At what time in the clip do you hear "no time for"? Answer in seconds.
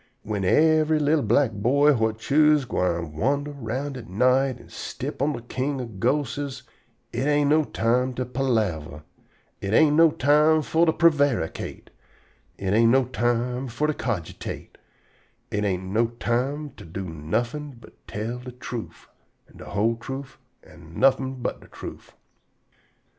7.51-8.15, 9.95-10.87, 12.89-13.85